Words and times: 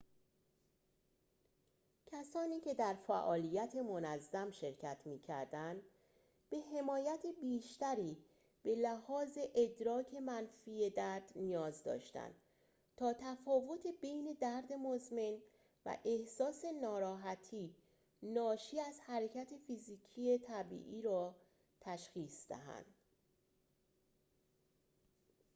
کسانی 2.05 2.59
که 2.59 2.73
در 2.73 2.95
فعالیت 3.07 3.75
منظم 3.75 4.51
شرکت 4.51 4.97
می‌کردند 5.05 5.81
به 6.49 6.57
حمایت 6.75 7.19
بیشتری 7.41 8.17
به 8.63 8.75
لحاظ 8.75 9.37
ادراک 9.55 10.13
منفی 10.13 10.89
درد 10.89 11.31
نیاز 11.35 11.83
داشتند 11.83 12.35
تا 12.97 13.13
تفاوت 13.19 13.81
بین 14.01 14.37
درد 14.39 14.73
مزمن 14.73 15.37
و 15.85 15.97
احساس 16.05 16.65
ناراحتی 16.81 17.75
ناشی 18.23 18.79
از 18.79 18.99
حرکت 18.99 19.57
فیزیکی 19.67 20.37
طبیعی 20.37 21.01
را 21.01 21.35
تشخیص 21.81 22.47
دهند 22.47 22.85